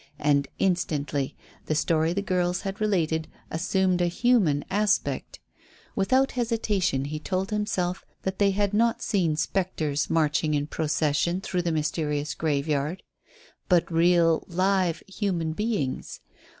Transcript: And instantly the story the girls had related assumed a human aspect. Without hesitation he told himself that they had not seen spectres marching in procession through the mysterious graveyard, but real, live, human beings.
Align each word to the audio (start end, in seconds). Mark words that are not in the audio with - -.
And 0.17 0.47
instantly 0.57 1.35
the 1.67 1.75
story 1.75 2.11
the 2.11 2.23
girls 2.23 2.61
had 2.61 2.81
related 2.81 3.27
assumed 3.51 4.01
a 4.01 4.07
human 4.07 4.65
aspect. 4.71 5.39
Without 5.95 6.31
hesitation 6.31 7.05
he 7.05 7.19
told 7.19 7.51
himself 7.51 8.03
that 8.23 8.39
they 8.39 8.49
had 8.49 8.73
not 8.73 9.03
seen 9.03 9.35
spectres 9.35 10.09
marching 10.09 10.55
in 10.55 10.65
procession 10.65 11.39
through 11.39 11.61
the 11.61 11.71
mysterious 11.71 12.33
graveyard, 12.33 13.03
but 13.69 13.91
real, 13.91 14.43
live, 14.47 15.03
human 15.07 15.53
beings. 15.53 16.19